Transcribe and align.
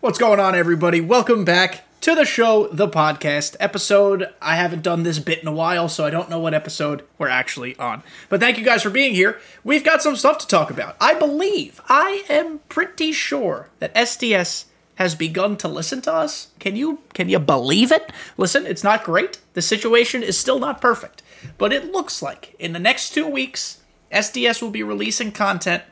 What's 0.00 0.18
going 0.18 0.40
on, 0.40 0.54
everybody? 0.54 1.02
Welcome 1.02 1.44
back 1.44 1.84
to 2.00 2.14
the 2.14 2.24
show, 2.24 2.68
the 2.68 2.88
podcast 2.88 3.54
episode. 3.60 4.32
I 4.40 4.56
haven't 4.56 4.82
done 4.82 5.02
this 5.02 5.18
bit 5.18 5.40
in 5.40 5.46
a 5.46 5.52
while, 5.52 5.90
so 5.90 6.06
I 6.06 6.10
don't 6.10 6.30
know 6.30 6.38
what 6.38 6.54
episode 6.54 7.04
we're 7.18 7.28
actually 7.28 7.76
on. 7.76 8.02
But 8.30 8.40
thank 8.40 8.56
you 8.56 8.64
guys 8.64 8.82
for 8.82 8.88
being 8.88 9.12
here. 9.14 9.38
We've 9.62 9.84
got 9.84 10.00
some 10.00 10.16
stuff 10.16 10.38
to 10.38 10.46
talk 10.46 10.70
about. 10.70 10.96
I 11.02 11.12
believe, 11.12 11.82
I 11.86 12.24
am 12.30 12.60
pretty 12.70 13.12
sure 13.12 13.68
that 13.78 13.94
SDS 13.94 14.64
has 14.94 15.14
begun 15.14 15.58
to 15.58 15.68
listen 15.68 16.00
to 16.00 16.14
us. 16.14 16.48
Can 16.58 16.76
you 16.76 17.00
can 17.12 17.28
you 17.28 17.38
believe 17.38 17.92
it? 17.92 18.10
Listen, 18.38 18.64
it's 18.64 18.82
not 18.82 19.04
great. 19.04 19.38
The 19.52 19.60
situation 19.60 20.22
is 20.22 20.38
still 20.38 20.58
not 20.58 20.80
perfect, 20.80 21.22
but 21.58 21.74
it 21.74 21.92
looks 21.92 22.22
like 22.22 22.56
in 22.58 22.72
the 22.72 22.78
next 22.78 23.10
2 23.10 23.26
weeks 23.26 23.82
SDS 24.10 24.62
will 24.62 24.70
be 24.70 24.82
releasing 24.82 25.30
content 25.30 25.82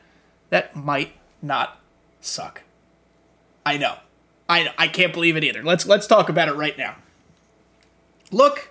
that 0.49 0.75
might 0.75 1.11
not 1.43 1.79
suck. 2.21 2.63
I 3.69 3.77
know. 3.77 3.97
I 4.49 4.73
I 4.79 4.87
can't 4.87 5.13
believe 5.13 5.37
it 5.37 5.43
either. 5.43 5.63
Let's 5.63 5.85
let's 5.85 6.07
talk 6.07 6.27
about 6.27 6.47
it 6.47 6.53
right 6.53 6.75
now. 6.75 6.95
Look 8.31 8.69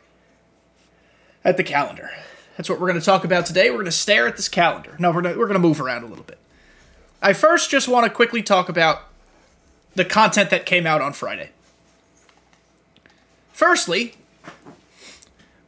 at 1.44 1.56
the 1.56 1.62
calendar. 1.62 2.10
That's 2.56 2.68
what 2.68 2.80
we're 2.80 2.88
going 2.88 2.98
to 2.98 3.06
talk 3.06 3.22
about 3.22 3.46
today. 3.46 3.70
We're 3.70 3.76
going 3.76 3.84
to 3.84 3.92
stare 3.92 4.26
at 4.26 4.36
this 4.36 4.48
calendar. 4.48 4.96
No, 4.98 5.12
we're 5.12 5.20
not, 5.20 5.36
we're 5.36 5.46
going 5.46 5.54
to 5.54 5.60
move 5.60 5.80
around 5.80 6.02
a 6.02 6.08
little 6.08 6.24
bit. 6.24 6.38
I 7.22 7.32
first 7.32 7.70
just 7.70 7.86
want 7.86 8.06
to 8.06 8.10
quickly 8.10 8.42
talk 8.42 8.68
about 8.68 9.02
the 9.94 10.04
content 10.04 10.50
that 10.50 10.66
came 10.66 10.84
out 10.84 11.00
on 11.00 11.12
Friday. 11.12 11.50
Firstly, 13.52 14.14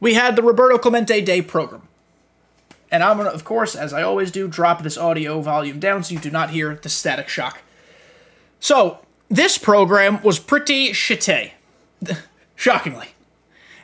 we 0.01 0.15
had 0.15 0.35
the 0.35 0.43
Roberto 0.43 0.77
Clemente 0.77 1.21
Day 1.21 1.41
program. 1.41 1.87
And 2.91 3.01
I'm 3.01 3.15
going 3.15 3.29
to, 3.29 3.33
of 3.33 3.45
course, 3.45 3.77
as 3.77 3.93
I 3.93 4.01
always 4.01 4.29
do, 4.29 4.49
drop 4.49 4.83
this 4.83 4.97
audio 4.97 5.39
volume 5.39 5.79
down 5.79 6.03
so 6.03 6.15
you 6.15 6.19
do 6.19 6.31
not 6.31 6.49
hear 6.49 6.75
the 6.75 6.89
static 6.89 7.29
shock. 7.29 7.61
So, 8.59 8.99
this 9.31 9.57
program 9.57 10.21
was 10.21 10.37
pretty 10.37 10.89
shitty. 10.89 11.51
Shockingly. 12.55 13.07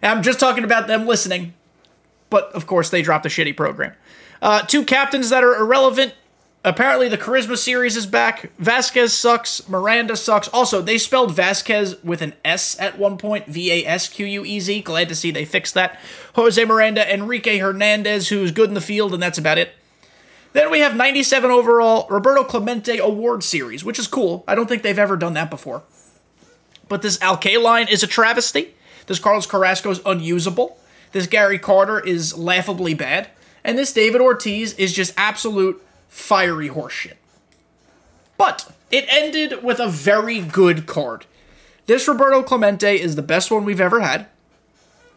And 0.02 0.12
I'm 0.12 0.22
just 0.22 0.40
talking 0.40 0.64
about 0.64 0.88
them 0.88 1.08
listening, 1.08 1.54
but 2.30 2.52
of 2.52 2.68
course 2.68 2.90
they 2.92 3.02
dropped 3.02 3.26
a 3.26 3.30
shitty 3.30 3.56
program. 3.56 3.94
Uh, 4.42 4.62
two 4.62 4.84
captains 4.84 5.30
that 5.30 5.44
are 5.44 5.56
irrelevant. 5.56 6.14
Apparently 6.64 7.08
the 7.08 7.18
Charisma 7.18 7.58
series 7.58 7.96
is 7.96 8.06
back. 8.06 8.52
Vasquez 8.60 9.14
sucks. 9.14 9.68
Miranda 9.70 10.18
sucks. 10.18 10.50
Also, 10.50 10.82
they 10.82 10.98
spelled 10.98 11.34
Vasquez 11.34 11.96
with 12.04 12.22
an 12.22 12.34
S 12.44 12.78
at 12.80 13.00
one 13.00 13.18
point. 13.18 13.48
V 13.48 13.72
A 13.72 13.88
S 13.88 14.10
Q 14.10 14.26
U 14.26 14.44
E 14.44 14.60
Z. 14.60 14.82
Glad 14.82 15.08
to 15.10 15.16
see 15.16 15.32
they 15.32 15.46
fixed 15.46 15.74
that. 15.76 16.00
Jose 16.36 16.64
Miranda, 16.66 17.12
Enrique 17.12 17.58
Hernandez, 17.58 18.28
who's 18.30 18.52
good 18.52 18.68
in 18.68 18.76
the 18.76 18.82
field, 18.82 19.14
and 19.14 19.24
that's 19.24 19.38
about 19.38 19.58
it. 19.58 19.72
Then 20.54 20.72
we 20.72 20.80
have 20.80 20.96
97 20.96 21.52
overall 21.52 22.08
Roberto 22.10 22.44
Clemente 22.44 22.98
Award 22.98 23.44
Series, 23.44 23.84
which 23.84 24.00
is 24.00 24.08
cool. 24.08 24.44
I 24.48 24.56
don't 24.56 24.68
think 24.68 24.82
they've 24.82 24.98
ever 24.98 25.18
done 25.18 25.34
that 25.34 25.50
before. 25.50 25.84
But 26.88 27.02
this 27.02 27.22
Al 27.22 27.38
Kaline 27.38 27.90
is 27.90 28.04
a 28.04 28.08
travesty. 28.08 28.74
This 29.08 29.20
Carlos 29.20 29.46
Carrasco 29.46 29.90
is 29.90 30.02
unusable. 30.06 30.78
This 31.12 31.28
Gary 31.28 31.60
Carter 31.60 32.00
is 32.00 32.38
laughably 32.38 32.94
bad. 32.94 33.30
And 33.64 33.78
this 33.78 33.94
David 33.94 34.22
Ortiz 34.22 34.74
is 34.74 34.94
just 34.94 35.14
absolute 35.18 35.82
fiery 36.08 36.70
horseshit. 36.70 37.16
But 38.38 38.72
it 38.92 39.06
ended 39.10 39.64
with 39.64 39.80
a 39.80 39.90
very 39.90 40.40
good 40.40 40.86
card. 40.86 41.26
This 41.86 42.08
Roberto 42.08 42.44
Clemente 42.44 43.00
is 43.00 43.16
the 43.16 43.22
best 43.22 43.50
one 43.50 43.66
we've 43.66 43.82
ever 43.82 44.02
had. 44.02 44.28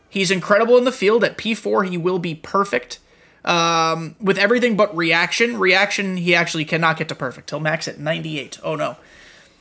He's 0.09 0.31
incredible 0.31 0.77
in 0.77 0.85
the 0.85 0.93
field. 0.93 1.23
At 1.23 1.39
P4, 1.39 1.89
he 1.89 1.97
will 1.97 2.19
be 2.19 2.35
perfect. 2.35 2.99
Um, 3.45 4.17
with 4.21 4.39
everything 4.39 4.77
but 4.77 4.95
reaction, 4.97 5.59
reaction 5.59 6.19
he 6.19 6.35
actually 6.35 6.65
cannot 6.65 6.99
get 6.99 7.09
to 7.09 7.15
perfect. 7.15 7.51
He'll 7.51 7.61
max 7.61 7.89
at 7.89 7.99
98. 7.99 8.59
Oh 8.63 8.77
no. 8.77 8.97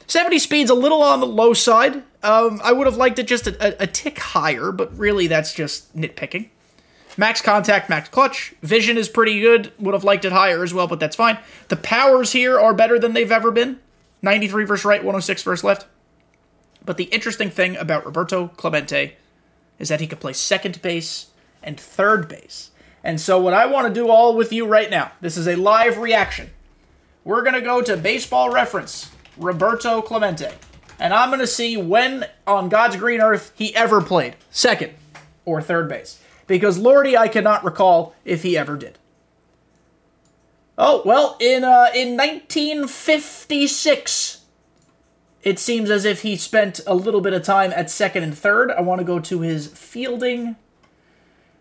70 0.07 0.39
speed's 0.39 0.71
a 0.71 0.75
little 0.75 1.03
on 1.03 1.19
the 1.19 1.27
low 1.27 1.53
side. 1.53 2.03
Um, 2.23 2.59
I 2.63 2.73
would 2.73 2.87
have 2.87 2.97
liked 2.97 3.19
it 3.19 3.27
just 3.27 3.47
a, 3.47 3.81
a, 3.81 3.83
a 3.83 3.87
tick 3.87 4.17
higher, 4.19 4.71
but 4.71 4.95
really 4.97 5.27
that's 5.27 5.53
just 5.53 5.95
nitpicking. 5.95 6.49
Max 7.15 7.41
contact, 7.41 7.89
max 7.89 8.09
clutch. 8.09 8.53
Vision 8.61 8.97
is 8.97 9.09
pretty 9.09 9.39
good. 9.39 9.71
Would 9.79 9.93
have 9.93 10.03
liked 10.03 10.25
it 10.25 10.31
higher 10.31 10.63
as 10.63 10.73
well, 10.73 10.87
but 10.87 10.99
that's 10.99 11.15
fine. 11.15 11.37
The 11.67 11.75
powers 11.75 12.31
here 12.31 12.59
are 12.59 12.73
better 12.73 12.97
than 12.97 13.13
they've 13.13 13.31
ever 13.31 13.51
been 13.51 13.79
93 14.21 14.65
versus 14.65 14.85
right, 14.85 15.01
106 15.01 15.43
versus 15.43 15.63
left. 15.63 15.85
But 16.83 16.97
the 16.97 17.05
interesting 17.05 17.49
thing 17.49 17.77
about 17.77 18.05
Roberto 18.05 18.47
Clemente 18.49 19.15
is 19.77 19.89
that 19.89 20.01
he 20.01 20.07
could 20.07 20.19
play 20.19 20.33
second 20.33 20.81
base 20.81 21.27
and 21.61 21.79
third 21.79 22.27
base. 22.27 22.71
And 23.09 23.19
so, 23.19 23.39
what 23.39 23.55
I 23.55 23.65
want 23.65 23.87
to 23.87 23.93
do 23.93 24.07
all 24.07 24.35
with 24.35 24.53
you 24.53 24.67
right 24.67 24.87
now, 24.87 25.13
this 25.19 25.35
is 25.35 25.47
a 25.47 25.55
live 25.55 25.97
reaction. 25.97 26.51
We're 27.23 27.41
going 27.41 27.55
to 27.55 27.61
go 27.61 27.81
to 27.81 27.97
baseball 27.97 28.51
reference, 28.51 29.09
Roberto 29.35 30.03
Clemente. 30.03 30.53
And 30.99 31.11
I'm 31.11 31.29
going 31.29 31.39
to 31.39 31.47
see 31.47 31.75
when 31.75 32.27
on 32.45 32.69
God's 32.69 32.97
green 32.97 33.19
earth 33.19 33.51
he 33.55 33.75
ever 33.75 33.99
played 33.99 34.35
second 34.51 34.93
or 35.43 35.59
third 35.59 35.89
base. 35.89 36.21
Because, 36.45 36.77
Lordy, 36.77 37.17
I 37.17 37.29
cannot 37.29 37.63
recall 37.63 38.13
if 38.25 38.43
he 38.43 38.55
ever 38.55 38.77
did. 38.77 38.99
Oh, 40.77 41.01
well, 41.03 41.35
in, 41.39 41.63
uh, 41.63 41.87
in 41.95 42.15
1956, 42.15 44.41
it 45.41 45.57
seems 45.57 45.89
as 45.89 46.05
if 46.05 46.21
he 46.21 46.35
spent 46.35 46.79
a 46.85 46.93
little 46.93 47.21
bit 47.21 47.33
of 47.33 47.41
time 47.41 47.73
at 47.75 47.89
second 47.89 48.21
and 48.21 48.37
third. 48.37 48.69
I 48.69 48.81
want 48.81 48.99
to 48.99 49.05
go 49.05 49.19
to 49.19 49.39
his 49.39 49.65
fielding 49.65 50.57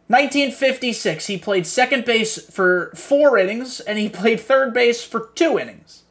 1956, 0.09 1.27
he 1.27 1.37
played 1.37 1.67
second 1.67 2.05
base 2.07 2.39
for 2.51 2.91
four 2.95 3.37
innings, 3.37 3.81
and 3.81 3.99
he 3.99 4.09
played 4.09 4.41
third 4.41 4.73
base 4.73 5.05
for 5.05 5.31
two 5.35 5.59
innings. 5.59 6.05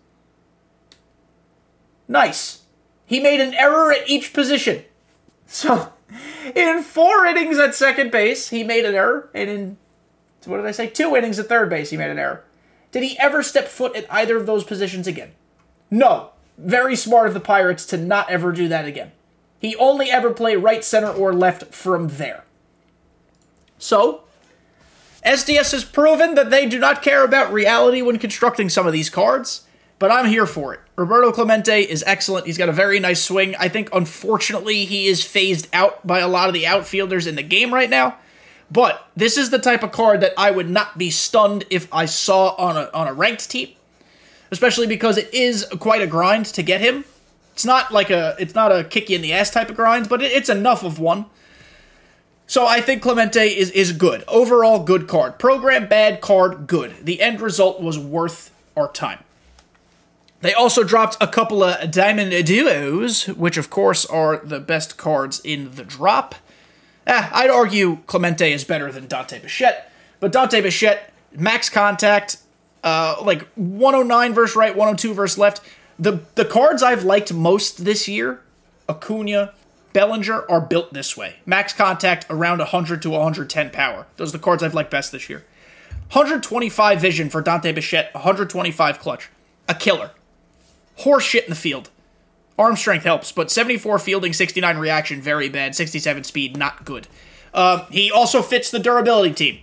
Nice. 2.08 2.62
He 3.06 3.20
made 3.20 3.42
an 3.42 3.56
error 3.56 3.92
at 3.92 4.08
each 4.08 4.34
position. 4.34 4.84
So, 5.48 5.94
in 6.56 6.84
four 6.84 7.26
innings 7.26 7.58
at 7.58 7.74
second 7.74 8.12
base, 8.12 8.50
he 8.50 8.64
made 8.64 8.86
an 8.86 8.96
error, 8.96 9.30
and 9.34 9.50
in, 9.50 9.78
what 10.46 10.58
did 10.58 10.66
I 10.68 10.72
say? 10.72 10.88
Two 10.88 11.16
innings 11.16 11.40
at 11.40 11.48
third 11.48 11.70
base, 11.70 11.90
he 11.90 11.98
made 11.98 12.12
an 12.12 12.20
error. 12.20 12.44
Did 12.92 13.04
he 13.04 13.18
ever 13.18 13.42
step 13.42 13.68
foot 13.68 13.96
at 13.96 14.12
either 14.14 14.38
of 14.38 14.46
those 14.46 14.64
positions 14.64 15.08
again? 15.08 15.32
No. 15.90 16.32
Very 16.58 16.96
smart 16.96 17.28
of 17.28 17.34
the 17.34 17.40
Pirates 17.40 17.86
to 17.88 17.98
not 17.98 18.30
ever 18.30 18.52
do 18.52 18.68
that 18.68 18.86
again. 18.86 19.12
He 19.60 19.76
only 19.78 20.12
ever 20.12 20.32
played 20.32 20.58
right, 20.58 20.84
center, 20.84 21.12
or 21.12 21.34
left 21.34 21.74
from 21.74 22.10
there. 22.10 22.44
So, 23.78 24.24
SDS 25.26 25.72
has 25.72 25.86
proven 25.86 26.36
that 26.36 26.50
they 26.50 26.66
do 26.66 26.80
not 26.80 27.02
care 27.02 27.24
about 27.24 27.52
reality 27.52 28.02
when 28.02 28.18
constructing 28.18 28.70
some 28.70 28.88
of 28.88 28.94
these 28.94 29.10
cards, 29.10 29.66
but 30.00 30.12
I'm 30.12 30.28
here 30.28 30.46
for 30.46 30.74
it. 30.74 30.80
Roberto 30.96 31.32
Clemente 31.32 31.82
is 31.82 32.04
excellent. 32.08 32.48
He's 32.48 32.58
got 32.58 32.70
a 32.70 32.74
very 32.74 33.00
nice 33.00 33.22
swing. 33.22 33.56
I 33.60 33.68
think, 33.68 33.90
unfortunately, 33.94 34.86
he 34.86 35.08
is 35.08 35.24
phased 35.24 35.68
out 35.74 36.06
by 36.06 36.20
a 36.20 36.28
lot 36.28 36.48
of 36.48 36.54
the 36.54 36.66
outfielders 36.66 37.28
in 37.28 37.36
the 37.36 37.44
game 37.44 37.74
right 37.74 37.90
now. 37.90 38.18
But 38.70 39.08
this 39.16 39.38
is 39.38 39.50
the 39.50 39.60
type 39.60 39.84
of 39.84 39.92
card 39.92 40.22
that 40.22 40.34
I 40.38 40.52
would 40.52 40.70
not 40.70 40.98
be 40.98 41.10
stunned 41.10 41.66
if 41.70 41.92
I 41.94 42.06
saw 42.06 42.56
on 42.56 42.76
a, 42.76 42.90
on 42.94 43.08
a 43.08 43.14
ranked 43.14 43.50
team, 43.50 43.70
especially 44.52 44.88
because 44.88 45.18
it 45.18 45.34
is 45.34 45.66
quite 45.80 46.02
a 46.02 46.08
grind 46.08 46.46
to 46.48 46.64
get 46.64 46.82
him. 46.82 47.06
It's 47.54 47.66
not 47.66 47.92
like 47.92 48.10
a 48.10 48.36
it's 48.40 48.54
not 48.54 48.72
a 48.72 48.84
kick 48.84 49.10
you 49.10 49.16
in 49.16 49.22
the 49.22 49.34
ass 49.34 49.50
type 49.50 49.70
of 49.70 49.76
grind, 49.76 50.10
but 50.10 50.22
it, 50.22 50.32
it's 50.32 50.50
enough 50.50 50.84
of 50.84 51.00
one 51.00 51.26
so 52.48 52.66
I 52.66 52.80
think 52.80 53.02
Clemente 53.02 53.46
is 53.46 53.70
is 53.72 53.92
good. 53.92 54.24
Overall 54.28 54.80
good 54.84 55.08
card. 55.08 55.38
Program 55.38 55.88
bad 55.88 56.22
card 56.22 56.66
good. 56.66 56.96
The 57.06 57.22
end 57.22 57.42
result 57.42 57.82
was 57.82 58.00
worth 58.00 58.52
our 58.76 58.90
time. 58.92 59.20
They 60.42 60.54
also 60.54 60.84
dropped 60.84 61.18
a 61.20 61.28
couple 61.28 61.64
of 61.64 61.92
Diamond 61.92 62.46
Duos, 62.46 63.28
which 63.28 63.58
of 63.58 63.70
course 63.70 64.06
are 64.06 64.38
the 64.38 64.60
best 64.60 64.98
cards 64.98 65.42
in 65.44 65.72
the 65.72 65.84
drop. 65.84 66.36
Eh, 67.06 67.30
I'd 67.34 67.50
argue 67.50 67.98
Clemente 68.08 68.52
is 68.52 68.64
better 68.64 68.92
than 68.92 69.08
Dante 69.08 69.40
Bichette, 69.40 69.92
but 70.20 70.32
Dante 70.32 70.62
Bichette, 70.62 71.12
max 71.34 71.70
contact, 71.70 72.38
uh, 72.84 73.16
like 73.24 73.48
109 73.56 74.34
versus 74.34 74.56
right, 74.56 74.76
102 74.76 75.14
versus 75.14 75.38
left. 75.38 75.62
The 76.00 76.22
the 76.36 76.46
cards 76.46 76.82
I've 76.82 77.04
liked 77.04 77.34
most 77.34 77.84
this 77.84 78.08
year, 78.08 78.42
Acuna, 78.88 79.54
Bellinger 79.94 80.50
are 80.50 80.62
built 80.62 80.94
this 80.94 81.18
way. 81.18 81.38
Max 81.46 81.74
contact 81.74 82.26
around 82.30 82.60
100 82.60 83.02
to 83.02 83.10
110 83.10 83.70
power. 83.72 84.08
Those 84.18 84.30
are 84.34 84.38
the 84.38 84.44
cards 84.44 84.64
I've 84.64 84.74
liked 84.74 84.92
best 84.92 85.12
this 85.12 85.30
year. 85.30 85.46
125 86.12 87.02
vision 87.02 87.30
for 87.30 87.42
Dante 87.42 87.72
Bichette, 87.72 88.14
125 88.14 89.00
clutch. 89.00 89.30
A 89.68 89.76
killer. 89.76 90.12
Horse 90.98 91.24
shit 91.24 91.44
in 91.44 91.50
the 91.50 91.56
field. 91.56 91.90
Arm 92.58 92.76
strength 92.76 93.04
helps, 93.04 93.32
but 93.32 93.52
74 93.52 94.00
fielding, 94.00 94.34
69 94.34 94.78
reaction, 94.78 95.22
very 95.22 95.50
bad. 95.50 95.76
67 95.76 96.24
speed, 96.24 96.58
not 96.58 96.86
good. 96.86 97.08
Um, 97.54 97.84
he 97.92 98.12
also 98.12 98.42
fits 98.42 98.72
the 98.72 98.80
durability 98.80 99.34
team. 99.34 99.60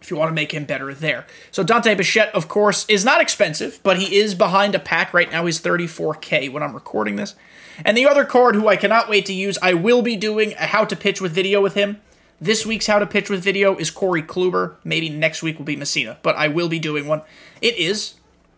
If 0.00 0.10
you 0.10 0.16
want 0.16 0.28
to 0.30 0.34
make 0.34 0.52
him 0.52 0.64
better 0.64 0.94
there. 0.94 1.26
So 1.50 1.64
Dante 1.64 1.94
Bichette, 1.94 2.32
of 2.34 2.46
course, 2.46 2.86
is 2.88 3.04
not 3.04 3.20
expensive, 3.20 3.80
but 3.82 3.98
he 3.98 4.16
is 4.16 4.36
behind 4.36 4.74
a 4.74 4.78
pack 4.78 5.12
right 5.12 5.30
now. 5.30 5.44
He's 5.44 5.60
34k 5.60 6.52
when 6.52 6.62
I'm 6.62 6.74
recording 6.74 7.16
this. 7.16 7.34
And 7.84 7.96
the 7.96 8.06
other 8.06 8.24
card 8.24 8.54
who 8.54 8.68
I 8.68 8.76
cannot 8.76 9.08
wait 9.08 9.26
to 9.26 9.32
use, 9.32 9.58
I 9.62 9.74
will 9.74 10.02
be 10.02 10.16
doing 10.16 10.52
a 10.54 10.66
how 10.66 10.84
to 10.84 10.96
pitch 10.96 11.20
with 11.20 11.32
video 11.32 11.60
with 11.60 11.74
him. 11.74 12.00
This 12.40 12.64
week's 12.64 12.86
how 12.86 12.98
to 12.98 13.06
pitch 13.06 13.30
with 13.30 13.42
video 13.42 13.76
is 13.76 13.90
Corey 13.90 14.22
Kluber. 14.22 14.76
Maybe 14.84 15.08
next 15.08 15.42
week 15.42 15.58
will 15.58 15.64
be 15.64 15.76
Mussina, 15.76 16.18
but 16.22 16.36
I 16.36 16.48
will 16.48 16.68
be 16.68 16.78
doing 16.78 17.06
one. 17.06 17.22
It 17.60 17.76
is 17.76 18.14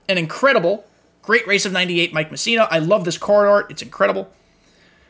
an 0.08 0.18
incredible 0.18 0.84
Great 1.22 1.46
race 1.46 1.66
of 1.66 1.72
98, 1.72 2.12
Mike 2.12 2.30
Mussina. 2.30 2.66
I 2.70 2.78
love 2.78 3.04
this 3.04 3.18
card 3.18 3.46
art. 3.46 3.70
It's 3.70 3.82
incredible. 3.82 4.30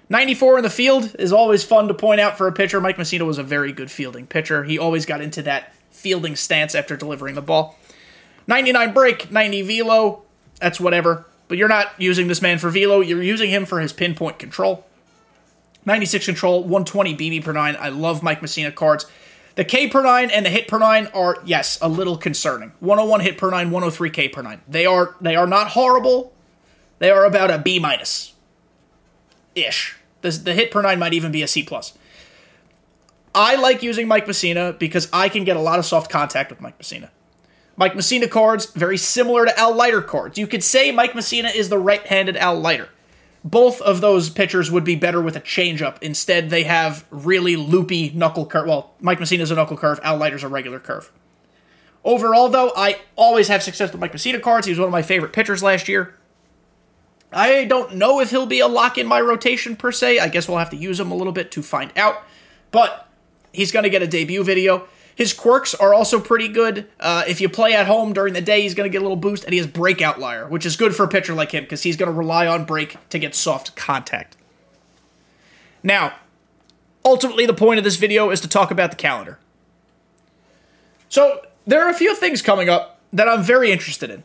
94 0.09 0.59
in 0.59 0.65
the 0.65 0.71
field 0.71 1.15
is 1.19 1.33
always 1.33 1.63
fun 1.63 1.87
to 1.87 1.95
point 1.95 2.21
out 2.21 2.37
for 2.37 2.49
a 2.49 2.53
pitcher. 2.53 2.81
Mike 2.81 2.97
Mussina 2.97 3.25
was 3.25 3.39
a 3.39 3.45
very 3.45 3.71
good 3.71 3.91
fielding 3.91 4.27
pitcher. 4.27 4.65
He 4.65 4.77
always 4.77 5.07
got 5.07 5.21
into 5.21 5.41
that 5.43 5.73
fielding 5.91 6.35
stance 6.35 6.75
after 6.75 6.97
delivering 6.97 7.37
the 7.37 7.43
ball. 7.43 7.79
99 8.49 8.93
break, 8.93 9.31
90 9.31 9.63
velo. 9.63 10.23
That's 10.61 10.81
whatever. 10.81 11.27
But 11.51 11.59
you're 11.59 11.67
not 11.67 11.93
using 11.99 12.29
this 12.29 12.41
man 12.41 12.59
for 12.59 12.71
velo. 12.71 13.01
You're 13.01 13.25
using 13.25 13.51
him 13.51 13.67
for 13.67 13.81
his 13.81 13.93
pinpoint 13.93 14.39
control. 14.39 14.87
96 15.85 16.25
control, 16.25 16.61
120 16.61 17.17
BB 17.17 17.43
per 17.43 17.53
9. 17.53 17.77
I 17.81 17.89
love 17.89 18.23
Mike 18.23 18.41
Mussina 18.41 18.73
cards. 18.73 19.05
The 19.57 19.65
K 19.65 19.89
per 19.89 20.01
9 20.01 20.31
and 20.31 20.47
the 20.47 20.51
hit 20.51 20.69
per 20.69 20.79
9 20.79 21.09
are, 21.09 21.39
yes, 21.45 21.77
a 21.83 21.89
little 21.89 22.17
concerning. 22.17 22.71
101 22.79 23.21
hit 23.23 23.37
per 23.37 23.51
9, 23.51 23.69
103 23.73 24.11
K 24.11 24.29
per 24.29 24.43
9. 24.43 24.61
They 24.69 24.87
are 24.87 25.17
they 25.21 25.35
are 25.35 25.49
not 25.49 25.71
horrible. 25.71 26.33
They 27.01 27.11
are 27.11 27.25
about 27.25 27.51
a 27.51 27.59
B 27.59 27.81
minus. 27.81 28.35
Ish. 29.57 29.97
The, 30.21 30.31
the 30.31 30.55
hit 30.55 30.71
per 30.71 30.83
9 30.83 31.01
might 31.01 31.15
even 31.15 31.33
be 31.33 31.43
a 31.43 31.49
C 31.49 31.65
plus. 31.65 31.99
I 33.35 33.57
like 33.57 33.83
using 33.83 34.07
Mike 34.07 34.27
Mussina 34.27 34.79
because 34.79 35.09
I 35.13 35.29
can 35.29 35.43
get 35.43 35.57
a 35.57 35.61
lot 35.61 35.81
of 35.81 35.85
soft 35.85 36.13
contact 36.13 36.51
with 36.51 36.61
Mike 36.61 36.79
Mussina. 36.79 37.09
Mike 37.81 37.95
Mussina 37.95 38.31
cards, 38.31 38.67
very 38.67 38.97
similar 38.97 39.45
to 39.45 39.59
Al 39.59 39.75
Leiter 39.75 40.03
cards. 40.03 40.39
You 40.39 40.47
could 40.47 40.63
say 40.63 40.93
Mike 40.93 41.15
Mussina 41.15 41.53
is 41.53 41.69
the 41.69 41.79
right 41.79 42.07
handed 42.07 42.37
Al 42.37 42.61
Leiter 42.61 42.91
both 43.45 43.81
of 43.81 44.01
those 44.01 44.31
pitchers 44.31 44.71
would 44.71 44.85
be 44.85 44.95
better 44.95 45.21
with 45.21 45.37
a 45.37 45.41
changeup. 45.41 45.97
Instead, 46.03 46.51
they 46.51 46.65
have 46.65 47.05
really 47.11 47.57
loopy 47.57 48.11
knuckle 48.11 48.47
curve. 48.47 48.67
Well, 48.67 48.95
Mike 49.01 49.19
Mussina's 49.19 49.51
a 49.51 49.55
knuckle 49.55 49.77
curve, 49.77 49.99
Al 50.03 50.17
Leiter's 50.17 50.43
a 50.43 50.49
regular 50.49 50.79
curve. 50.79 51.11
Overall, 52.05 52.49
though, 52.49 52.73
I 52.77 52.99
always 53.17 53.49
have 53.49 53.63
success 53.63 53.93
with 53.93 54.01
Mike 54.01 54.13
Mussina 54.13 54.41
cards. 54.41 54.67
He 54.67 54.73
was 54.73 54.79
one 54.79 54.89
of 54.89 54.93
my 54.93 55.03
favorite 55.03 55.33
pitchers 55.33 55.63
last 55.63 55.89
year. 55.89 56.15
I 57.33 57.65
don't 57.65 57.95
know 57.95 58.21
if 58.21 58.31
he'll 58.31 58.47
be 58.47 58.61
a 58.61 58.67
lock 58.67 58.99
in 58.99 59.07
my 59.07 59.21
rotation 59.21 59.77
per 59.77 59.93
se. 59.93 60.19
I 60.19 60.29
guess 60.29 60.49
we'll 60.49 60.59
have 60.59 60.71
to 60.71 60.77
use 60.77 60.99
him 60.99 61.11
a 61.11 61.15
little 61.15 61.33
bit 61.33 61.51
to 61.53 61.63
find 61.63 61.93
out. 61.97 62.23
But 62.71 63.09
he's 63.53 63.71
going 63.71 63.85
to 63.85 63.91
get 63.91 64.03
a 64.03 64.07
debut 64.07 64.43
video. 64.43 64.89
His 65.21 65.35
quirks 65.35 65.75
are 65.75 65.93
also 65.93 66.19
pretty 66.19 66.49
good. 66.49 66.89
Uh, 66.99 67.25
if 67.29 67.43
you 67.43 67.51
play 67.51 67.75
at 67.75 67.87
home 67.87 68.15
during 68.15 68.33
the 68.33 68.41
day, 68.41 68.63
he's 68.63 68.73
going 68.73 68.91
to 68.91 68.91
get 68.91 69.03
a 69.03 69.05
little 69.05 69.19
boost, 69.19 69.45
and 69.45 69.53
he 69.53 69.59
has 69.59 69.67
break 69.67 70.01
outlier, 70.01 70.49
which 70.49 70.65
is 70.65 70.77
good 70.77 70.97
for 70.97 71.05
a 71.05 71.09
pitcher 71.09 71.35
like 71.35 71.53
him 71.53 71.63
because 71.63 71.83
he's 71.83 71.95
going 71.95 72.11
to 72.11 72.19
rely 72.19 72.47
on 72.47 72.65
break 72.65 72.97
to 73.11 73.19
get 73.19 73.35
soft 73.35 73.77
contact. 73.77 74.39
Now, 75.83 76.15
ultimately, 77.05 77.45
the 77.45 77.53
point 77.53 77.77
of 77.77 77.85
this 77.85 77.97
video 77.97 78.31
is 78.31 78.41
to 78.41 78.49
talk 78.49 78.71
about 78.71 78.93
the 78.93 78.97
calendar. 78.97 79.39
So, 81.11 81.43
there 81.67 81.85
are 81.85 81.91
a 81.91 81.95
few 81.95 82.17
things 82.17 82.41
coming 82.41 82.71
up 82.71 82.99
that 83.13 83.29
I'm 83.29 83.43
very 83.43 83.71
interested 83.71 84.09
in. 84.09 84.23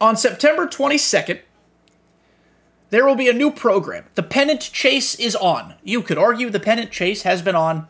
On 0.00 0.16
September 0.16 0.66
22nd, 0.66 1.40
there 2.88 3.04
will 3.04 3.16
be 3.16 3.28
a 3.28 3.34
new 3.34 3.50
program. 3.50 4.06
The 4.14 4.22
Pennant 4.22 4.62
Chase 4.62 5.14
is 5.16 5.36
on. 5.36 5.74
You 5.84 6.00
could 6.00 6.16
argue 6.16 6.48
the 6.48 6.58
Pennant 6.58 6.90
Chase 6.90 7.24
has 7.24 7.42
been 7.42 7.54
on 7.54 7.88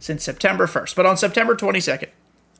since 0.00 0.24
September 0.24 0.66
1st. 0.66 0.96
But 0.96 1.06
on 1.06 1.16
September 1.16 1.54
22nd, 1.54 2.08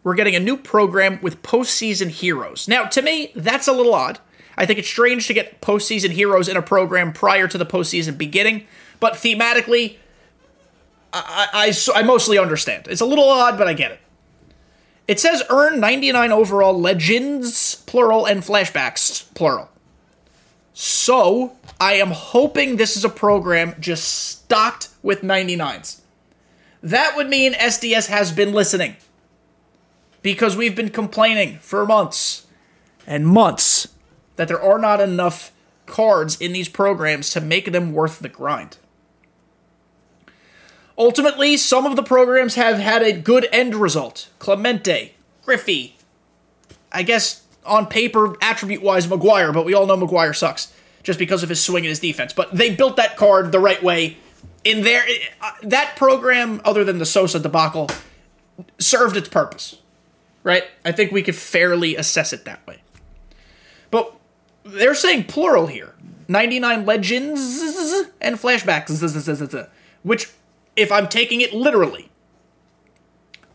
we're 0.04 0.14
getting 0.14 0.36
a 0.36 0.40
new 0.40 0.56
program 0.56 1.18
with 1.20 1.42
postseason 1.42 2.08
heroes. 2.08 2.68
Now, 2.68 2.84
to 2.84 3.02
me, 3.02 3.32
that's 3.34 3.66
a 3.66 3.72
little 3.72 3.94
odd. 3.94 4.20
I 4.56 4.66
think 4.66 4.78
it's 4.78 4.88
strange 4.88 5.26
to 5.26 5.34
get 5.34 5.60
postseason 5.60 6.10
heroes 6.10 6.48
in 6.48 6.56
a 6.56 6.62
program 6.62 7.12
prior 7.12 7.48
to 7.48 7.58
the 7.58 7.66
postseason 7.66 8.16
beginning, 8.16 8.66
but 9.00 9.14
thematically, 9.14 9.96
I, 11.12 11.72
I, 11.94 11.98
I 11.98 12.02
mostly 12.02 12.38
understand. 12.38 12.86
It's 12.88 13.00
a 13.00 13.06
little 13.06 13.28
odd, 13.28 13.58
but 13.58 13.66
I 13.66 13.72
get 13.72 13.92
it. 13.92 14.00
It 15.08 15.18
says 15.18 15.42
earn 15.50 15.80
99 15.80 16.30
overall 16.30 16.78
legends, 16.78 17.76
plural, 17.86 18.26
and 18.26 18.42
flashbacks, 18.42 19.32
plural. 19.34 19.68
So, 20.72 21.56
I 21.80 21.94
am 21.94 22.10
hoping 22.10 22.76
this 22.76 22.96
is 22.96 23.04
a 23.04 23.08
program 23.08 23.74
just 23.80 24.04
stocked 24.04 24.88
with 25.02 25.22
99s. 25.22 26.00
That 26.82 27.16
would 27.16 27.28
mean 27.28 27.52
SDS 27.54 28.06
has 28.06 28.32
been 28.32 28.52
listening. 28.52 28.96
Because 30.22 30.56
we've 30.56 30.76
been 30.76 30.90
complaining 30.90 31.58
for 31.60 31.86
months 31.86 32.46
and 33.06 33.26
months 33.26 33.88
that 34.36 34.48
there 34.48 34.62
are 34.62 34.78
not 34.78 35.00
enough 35.00 35.52
cards 35.86 36.40
in 36.40 36.52
these 36.52 36.68
programs 36.68 37.30
to 37.30 37.40
make 37.40 37.72
them 37.72 37.92
worth 37.92 38.20
the 38.20 38.28
grind. 38.28 38.78
Ultimately, 40.96 41.56
some 41.56 41.86
of 41.86 41.96
the 41.96 42.02
programs 42.02 42.56
have 42.56 42.78
had 42.78 43.02
a 43.02 43.12
good 43.12 43.48
end 43.50 43.74
result. 43.74 44.28
Clemente, 44.38 45.14
Griffey, 45.42 45.96
I 46.92 47.02
guess 47.02 47.42
on 47.64 47.86
paper, 47.86 48.36
attribute 48.42 48.82
wise, 48.82 49.06
McGwire, 49.06 49.52
but 49.52 49.64
we 49.64 49.74
all 49.74 49.86
know 49.86 49.96
McGwire 49.96 50.36
sucks 50.36 50.72
just 51.02 51.18
because 51.18 51.42
of 51.42 51.48
his 51.48 51.62
swing 51.62 51.84
and 51.84 51.88
his 51.88 52.00
defense. 52.00 52.32
But 52.32 52.52
they 52.52 52.74
built 52.74 52.96
that 52.96 53.16
card 53.16 53.52
the 53.52 53.58
right 53.58 53.82
way 53.82 54.18
in 54.64 54.82
there, 54.82 55.04
uh, 55.40 55.52
that 55.62 55.96
program, 55.96 56.60
other 56.64 56.84
than 56.84 56.98
the 56.98 57.06
Sosa 57.06 57.38
debacle, 57.38 57.88
served 58.78 59.16
its 59.16 59.28
purpose, 59.28 59.78
right? 60.42 60.64
I 60.84 60.92
think 60.92 61.12
we 61.12 61.22
could 61.22 61.36
fairly 61.36 61.96
assess 61.96 62.32
it 62.32 62.44
that 62.44 62.66
way. 62.66 62.82
But 63.90 64.14
they're 64.64 64.94
saying 64.94 65.24
plural 65.24 65.66
here 65.66 65.94
99 66.28 66.84
legends 66.86 67.60
and 68.20 68.36
flashbacks, 68.36 69.68
which, 70.02 70.30
if 70.76 70.92
I'm 70.92 71.08
taking 71.08 71.40
it 71.40 71.52
literally, 71.52 72.10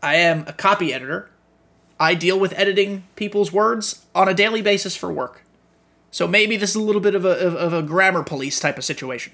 I 0.02 0.16
am 0.16 0.44
a 0.46 0.52
copy 0.52 0.92
editor. 0.92 1.30
I 1.98 2.14
deal 2.14 2.38
with 2.38 2.52
editing 2.58 3.04
people's 3.16 3.52
words 3.52 4.04
on 4.14 4.28
a 4.28 4.34
daily 4.34 4.60
basis 4.60 4.94
for 4.94 5.10
work. 5.10 5.42
So 6.10 6.28
maybe 6.28 6.56
this 6.58 6.70
is 6.70 6.76
a 6.76 6.82
little 6.82 7.00
bit 7.00 7.14
of 7.14 7.24
a, 7.24 7.30
of 7.30 7.72
a 7.72 7.82
grammar 7.82 8.22
police 8.22 8.60
type 8.60 8.76
of 8.76 8.84
situation 8.84 9.32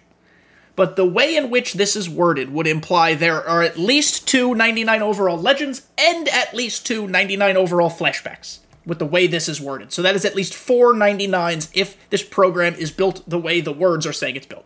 but 0.75 0.97
the 0.97 1.07
way 1.07 1.37
in 1.37 1.51
which 1.51 1.75
this 1.75 1.97
is 1.97 2.09
worded 2.09 2.53
would 2.53 2.67
imply 2.67 3.15
there 3.15 3.47
are 3.47 3.63
at 3.63 3.79
least 3.79 4.27
two 4.27 4.55
99 4.55 5.03
overall 5.03 5.39
legends 5.39 5.87
and 5.99 6.29
at 6.29 6.55
least 6.55 6.87
two 6.87 7.07
99 7.07 7.57
overall 7.57 7.91
flashbacks 7.91 8.59
with 8.85 8.99
the 8.99 9.07
way 9.07 9.27
this 9.27 9.49
is 9.49 9.61
worded. 9.61 9.93
So 9.93 10.03
that 10.03 10.17
is 10.17 10.25
at 10.25 10.35
least 10.35 10.55
four 10.55 10.93
99s 10.93 11.71
if 11.75 11.97
this 12.11 12.23
program 12.23 12.75
is 12.75 12.91
built 12.91 13.23
the 13.29 13.39
way 13.39 13.61
the 13.61 13.73
words 13.73 14.07
are 14.07 14.13
saying 14.13 14.37
it's 14.37 14.47
built. 14.47 14.65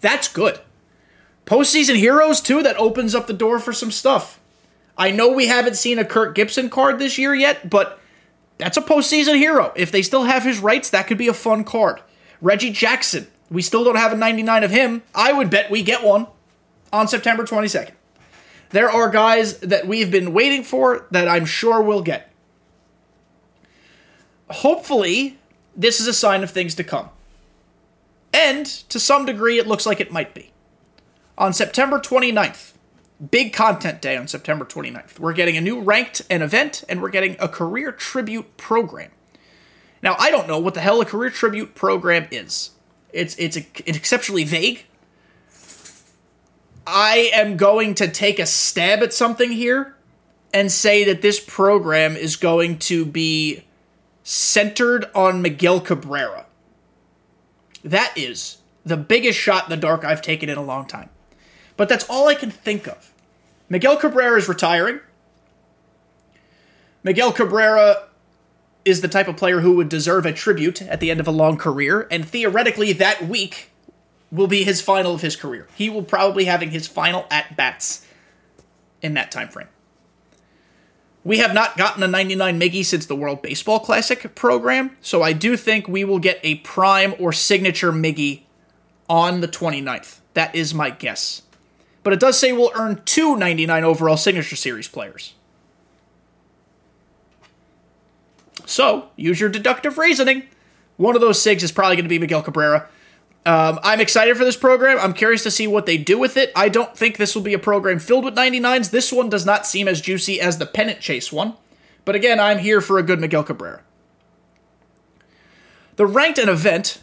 That's 0.00 0.28
good. 0.28 0.60
Postseason 1.46 1.96
Heroes, 1.96 2.40
too, 2.40 2.62
that 2.62 2.76
opens 2.76 3.14
up 3.14 3.26
the 3.26 3.32
door 3.32 3.58
for 3.58 3.72
some 3.72 3.90
stuff. 3.90 4.38
I 4.96 5.10
know 5.10 5.32
we 5.32 5.46
haven't 5.46 5.76
seen 5.76 5.98
a 5.98 6.04
Kirk 6.04 6.34
Gibson 6.34 6.68
card 6.70 6.98
this 6.98 7.18
year 7.18 7.34
yet, 7.34 7.68
but 7.68 7.98
that's 8.58 8.76
a 8.76 8.82
postseason 8.82 9.36
hero. 9.36 9.72
If 9.74 9.90
they 9.90 10.02
still 10.02 10.24
have 10.24 10.44
his 10.44 10.60
rights, 10.60 10.90
that 10.90 11.06
could 11.06 11.18
be 11.18 11.28
a 11.28 11.34
fun 11.34 11.64
card. 11.64 12.00
Reggie 12.40 12.70
Jackson, 12.70 13.26
we 13.52 13.62
still 13.62 13.84
don't 13.84 13.96
have 13.96 14.12
a 14.12 14.16
99 14.16 14.64
of 14.64 14.70
him. 14.70 15.02
I 15.14 15.32
would 15.32 15.50
bet 15.50 15.70
we 15.70 15.82
get 15.82 16.02
one 16.02 16.26
on 16.92 17.06
September 17.06 17.44
22nd. 17.44 17.92
There 18.70 18.90
are 18.90 19.10
guys 19.10 19.58
that 19.58 19.86
we've 19.86 20.10
been 20.10 20.32
waiting 20.32 20.64
for 20.64 21.06
that 21.10 21.28
I'm 21.28 21.44
sure 21.44 21.82
we'll 21.82 22.02
get. 22.02 22.32
Hopefully, 24.48 25.38
this 25.76 26.00
is 26.00 26.06
a 26.06 26.14
sign 26.14 26.42
of 26.42 26.50
things 26.50 26.74
to 26.76 26.84
come. 26.84 27.10
And 28.32 28.64
to 28.64 28.98
some 28.98 29.26
degree, 29.26 29.58
it 29.58 29.66
looks 29.66 29.84
like 29.84 30.00
it 30.00 30.10
might 30.10 30.34
be. 30.34 30.52
On 31.36 31.52
September 31.52 31.98
29th, 31.98 32.72
big 33.30 33.52
content 33.52 34.00
day 34.00 34.16
on 34.16 34.26
September 34.26 34.64
29th, 34.64 35.18
we're 35.18 35.32
getting 35.34 35.56
a 35.56 35.60
new 35.60 35.80
ranked 35.80 36.22
an 36.30 36.40
event 36.40 36.82
and 36.88 37.02
we're 37.02 37.10
getting 37.10 37.36
a 37.38 37.48
career 37.48 37.92
tribute 37.92 38.56
program. 38.56 39.10
Now, 40.02 40.16
I 40.18 40.30
don't 40.30 40.48
know 40.48 40.58
what 40.58 40.74
the 40.74 40.80
hell 40.80 41.00
a 41.00 41.04
career 41.04 41.30
tribute 41.30 41.74
program 41.74 42.26
is. 42.30 42.70
It's 43.12 43.36
it's, 43.38 43.56
a, 43.56 43.66
it's 43.84 43.98
exceptionally 43.98 44.44
vague. 44.44 44.84
I 46.86 47.30
am 47.32 47.56
going 47.56 47.94
to 47.96 48.08
take 48.08 48.38
a 48.38 48.46
stab 48.46 49.02
at 49.02 49.12
something 49.12 49.52
here 49.52 49.94
and 50.52 50.70
say 50.70 51.04
that 51.04 51.22
this 51.22 51.40
program 51.40 52.16
is 52.16 52.36
going 52.36 52.78
to 52.78 53.04
be 53.04 53.64
centered 54.24 55.08
on 55.14 55.42
Miguel 55.42 55.80
Cabrera. 55.80 56.46
That 57.84 58.12
is 58.16 58.58
the 58.84 58.96
biggest 58.96 59.38
shot 59.38 59.64
in 59.64 59.70
the 59.70 59.76
dark 59.76 60.04
I've 60.04 60.22
taken 60.22 60.48
in 60.48 60.58
a 60.58 60.62
long 60.62 60.86
time. 60.86 61.08
But 61.76 61.88
that's 61.88 62.08
all 62.08 62.28
I 62.28 62.34
can 62.34 62.50
think 62.50 62.86
of. 62.86 63.12
Miguel 63.68 63.96
Cabrera 63.96 64.38
is 64.38 64.48
retiring. 64.48 65.00
Miguel 67.02 67.32
Cabrera 67.32 68.08
is 68.84 69.00
the 69.00 69.08
type 69.08 69.28
of 69.28 69.36
player 69.36 69.60
who 69.60 69.76
would 69.76 69.88
deserve 69.88 70.26
a 70.26 70.32
tribute 70.32 70.82
at 70.82 71.00
the 71.00 71.10
end 71.10 71.20
of 71.20 71.28
a 71.28 71.32
long 71.32 71.56
career, 71.56 72.06
and 72.10 72.26
theoretically, 72.26 72.92
that 72.92 73.28
week 73.28 73.70
will 74.30 74.46
be 74.46 74.64
his 74.64 74.80
final 74.80 75.14
of 75.14 75.20
his 75.20 75.36
career. 75.36 75.68
He 75.76 75.90
will 75.90 76.02
probably 76.02 76.46
having 76.46 76.70
his 76.70 76.88
final 76.88 77.26
at 77.30 77.56
bats 77.56 78.06
in 79.02 79.14
that 79.14 79.30
time 79.30 79.48
frame. 79.48 79.68
We 81.24 81.38
have 81.38 81.54
not 81.54 81.76
gotten 81.76 82.02
a 82.02 82.08
99 82.08 82.58
Miggy 82.58 82.84
since 82.84 83.06
the 83.06 83.14
World 83.14 83.42
Baseball 83.42 83.78
Classic 83.78 84.34
program, 84.34 84.96
so 85.00 85.22
I 85.22 85.32
do 85.32 85.56
think 85.56 85.86
we 85.86 86.02
will 86.02 86.18
get 86.18 86.40
a 86.42 86.56
prime 86.56 87.14
or 87.18 87.32
signature 87.32 87.92
Miggy 87.92 88.42
on 89.08 89.40
the 89.40 89.48
29th. 89.48 90.18
That 90.34 90.54
is 90.54 90.74
my 90.74 90.90
guess. 90.90 91.42
But 92.02 92.12
it 92.12 92.18
does 92.18 92.38
say 92.38 92.52
we'll 92.52 92.72
earn 92.74 93.02
two 93.04 93.36
99 93.36 93.84
overall 93.84 94.16
signature 94.16 94.56
series 94.56 94.88
players. 94.88 95.34
So 98.66 99.08
use 99.16 99.40
your 99.40 99.50
deductive 99.50 99.98
reasoning. 99.98 100.44
One 100.96 101.14
of 101.14 101.20
those 101.20 101.42
SIGs 101.42 101.62
is 101.62 101.72
probably 101.72 101.96
going 101.96 102.04
to 102.04 102.08
be 102.08 102.18
Miguel 102.18 102.42
Cabrera. 102.42 102.88
Um, 103.44 103.80
I'm 103.82 104.00
excited 104.00 104.36
for 104.36 104.44
this 104.44 104.56
program. 104.56 104.98
I'm 104.98 105.14
curious 105.14 105.42
to 105.42 105.50
see 105.50 105.66
what 105.66 105.84
they 105.84 105.98
do 105.98 106.18
with 106.18 106.36
it. 106.36 106.52
I 106.54 106.68
don't 106.68 106.96
think 106.96 107.16
this 107.16 107.34
will 107.34 107.42
be 107.42 107.54
a 107.54 107.58
program 107.58 107.98
filled 107.98 108.24
with 108.24 108.36
99s. 108.36 108.90
This 108.90 109.12
one 109.12 109.28
does 109.28 109.44
not 109.44 109.66
seem 109.66 109.88
as 109.88 110.00
juicy 110.00 110.40
as 110.40 110.58
the 110.58 110.66
pennant 110.66 111.00
chase 111.00 111.32
one. 111.32 111.54
But 112.04 112.14
again, 112.14 112.38
I'm 112.38 112.58
here 112.58 112.80
for 112.80 112.98
a 112.98 113.02
good 113.02 113.20
Miguel 113.20 113.42
Cabrera. 113.42 113.82
The 115.96 116.06
ranked 116.06 116.38
and 116.38 116.48
event 116.48 117.00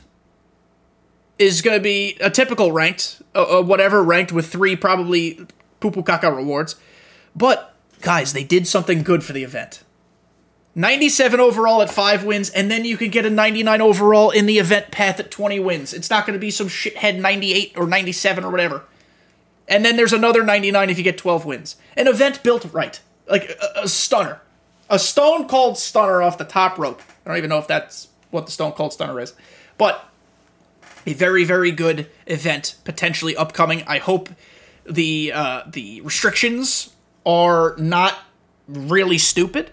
is 1.38 1.62
going 1.62 1.78
to 1.78 1.84
be 1.84 2.18
a 2.22 2.30
typical 2.30 2.72
ranked, 2.72 3.22
uh, 3.36 3.62
whatever 3.62 4.04
ranked 4.04 4.32
with 4.32 4.48
three 4.48 4.76
probably 4.76 5.46
Pupu 5.82 6.06
Kaka 6.06 6.32
rewards. 6.32 6.76
But 7.36 7.76
guys, 8.02 8.34
they 8.34 8.44
did 8.44 8.68
something 8.68 9.04
good 9.04 9.24
for 9.24 9.34
the 9.34 9.44
event. 9.44 9.84
97 10.76 11.40
overall 11.40 11.82
at 11.82 11.90
5 11.90 12.24
wins, 12.24 12.50
and 12.50 12.70
then 12.70 12.86
you 12.86 12.96
can 12.96 13.10
get 13.10 13.26
a 13.26 13.30
99 13.30 13.82
overall 13.82 14.30
in 14.30 14.46
the 14.46 14.60
event 14.60 14.92
path 14.92 15.20
at 15.20 15.32
20 15.32 15.60
wins. 15.60 15.94
It's 15.94 16.10
not 16.10 16.26
going 16.26 16.38
to 16.38 16.40
be 16.40 16.52
some 16.52 16.68
shithead 16.68 17.20
98 17.20 17.74
or 17.76 17.88
97 17.88 18.44
or 18.44 18.52
whatever. 18.52 18.84
And 19.68 19.84
then 19.86 19.98
there's 19.98 20.14
another 20.14 20.44
99 20.44 20.90
if 20.90 20.98
you 20.98 21.04
get 21.04 21.18
12 21.18 21.46
wins. 21.46 21.76
An 21.96 22.08
event 22.08 22.44
built 22.44 22.72
right. 22.74 23.00
Like 23.28 23.50
a, 23.50 23.84
a 23.84 23.88
stunner. 23.88 24.42
A 24.90 24.98
stone 24.98 25.48
cold 25.48 25.78
stunner 25.78 26.22
off 26.22 26.38
the 26.38 26.46
top 26.46 26.78
rope. 26.78 27.02
I 27.26 27.30
don't 27.30 27.38
even 27.38 27.50
know 27.50 27.60
if 27.60 27.68
that's 27.68 28.08
what 28.32 28.46
the 28.46 28.52
stone 28.52 28.72
cold 28.72 28.94
stunner 28.94 29.20
is. 29.20 29.34
But 29.78 30.04
a 31.06 31.14
very, 31.14 31.44
very 31.44 31.72
good 31.72 32.10
event 32.26 32.76
potentially 32.84 33.36
upcoming. 33.36 33.84
I 33.88 34.00
hope 34.00 34.30
the 34.86 35.32
uh, 35.34 35.64
the 35.68 36.02
restrictions 36.02 36.96
are 37.26 37.76
not 37.78 38.18
really 38.68 39.18
stupid. 39.18 39.72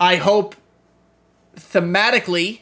I 0.00 0.16
hope 0.16 0.56
thematically 1.54 2.60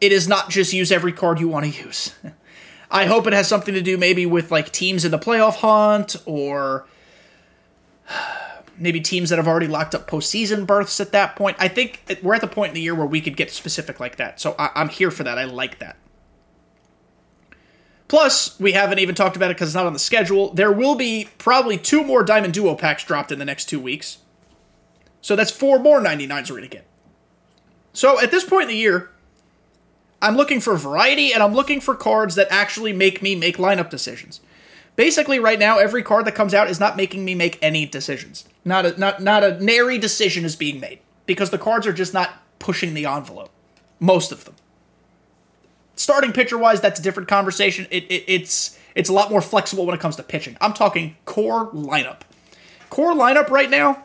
it 0.00 0.10
is 0.10 0.26
not 0.26 0.48
just 0.48 0.72
use 0.72 0.90
every 0.90 1.12
card 1.12 1.38
you 1.38 1.48
want 1.48 1.66
to 1.72 1.82
use. 1.84 2.14
I 2.90 3.04
hope 3.04 3.26
it 3.26 3.32
has 3.32 3.46
something 3.46 3.74
to 3.74 3.82
do 3.82 3.96
maybe 3.96 4.26
with 4.26 4.50
like 4.50 4.72
teams 4.72 5.04
in 5.04 5.10
the 5.10 5.18
playoff 5.18 5.56
hunt 5.56 6.16
or 6.24 6.86
maybe 8.78 9.00
teams 9.00 9.28
that 9.28 9.36
have 9.36 9.46
already 9.46 9.68
locked 9.68 9.94
up 9.94 10.10
postseason 10.10 10.66
berths 10.66 10.98
at 10.98 11.12
that 11.12 11.36
point. 11.36 11.56
I 11.60 11.68
think 11.68 12.18
we're 12.22 12.34
at 12.34 12.40
the 12.40 12.48
point 12.48 12.70
in 12.70 12.74
the 12.74 12.80
year 12.80 12.94
where 12.94 13.06
we 13.06 13.20
could 13.20 13.36
get 13.36 13.50
specific 13.50 14.00
like 14.00 14.16
that. 14.16 14.40
So 14.40 14.56
I- 14.58 14.80
am 14.80 14.88
here 14.88 15.10
for 15.10 15.22
that. 15.22 15.38
I 15.38 15.44
like 15.44 15.78
that. 15.78 15.96
Plus, 18.08 18.58
we 18.58 18.72
haven't 18.72 18.98
even 18.98 19.14
talked 19.14 19.36
about 19.36 19.52
it 19.52 19.54
because 19.54 19.68
it's 19.68 19.76
not 19.76 19.86
on 19.86 19.92
the 19.92 20.00
schedule. 20.00 20.52
There 20.52 20.72
will 20.72 20.96
be 20.96 21.28
probably 21.38 21.76
two 21.78 22.02
more 22.02 22.24
Diamond 22.24 22.54
Duo 22.54 22.74
packs 22.74 23.04
dropped 23.04 23.30
in 23.30 23.38
the 23.38 23.44
next 23.44 23.66
two 23.66 23.78
weeks. 23.78 24.18
So 25.20 25.36
that's 25.36 25.50
four 25.50 25.78
more 25.78 26.00
99s 26.00 26.50
we're 26.50 26.56
going 26.56 26.62
to 26.62 26.68
get. 26.68 26.86
So 27.92 28.20
at 28.20 28.30
this 28.30 28.44
point 28.44 28.64
in 28.64 28.68
the 28.68 28.76
year, 28.76 29.10
I'm 30.22 30.36
looking 30.36 30.60
for 30.60 30.76
variety 30.76 31.32
and 31.32 31.42
I'm 31.42 31.54
looking 31.54 31.80
for 31.80 31.94
cards 31.94 32.34
that 32.34 32.48
actually 32.50 32.92
make 32.92 33.22
me 33.22 33.34
make 33.34 33.56
lineup 33.56 33.90
decisions. 33.90 34.40
Basically, 34.96 35.38
right 35.38 35.58
now, 35.58 35.78
every 35.78 36.02
card 36.02 36.26
that 36.26 36.34
comes 36.34 36.52
out 36.52 36.68
is 36.68 36.78
not 36.78 36.96
making 36.96 37.24
me 37.24 37.34
make 37.34 37.58
any 37.62 37.86
decisions. 37.86 38.44
Not 38.64 38.84
a 38.84 39.00
not 39.00 39.22
not 39.22 39.42
a 39.42 39.62
nary 39.62 39.98
decision 39.98 40.44
is 40.44 40.56
being 40.56 40.78
made 40.78 40.98
because 41.26 41.50
the 41.50 41.58
cards 41.58 41.86
are 41.86 41.92
just 41.92 42.12
not 42.12 42.42
pushing 42.58 42.92
the 42.92 43.06
envelope. 43.06 43.50
Most 43.98 44.30
of 44.30 44.44
them. 44.44 44.54
Starting 45.96 46.32
pitcher 46.32 46.58
wise, 46.58 46.80
that's 46.80 46.98
a 47.00 47.02
different 47.02 47.28
conversation. 47.28 47.86
It, 47.90 48.04
it, 48.04 48.24
it's 48.26 48.78
it's 48.94 49.08
a 49.08 49.12
lot 49.12 49.30
more 49.30 49.40
flexible 49.40 49.86
when 49.86 49.94
it 49.94 50.00
comes 50.00 50.16
to 50.16 50.22
pitching. 50.22 50.56
I'm 50.60 50.74
talking 50.74 51.16
core 51.24 51.70
lineup. 51.70 52.20
Core 52.90 53.14
lineup 53.14 53.48
right 53.48 53.70
now 53.70 54.04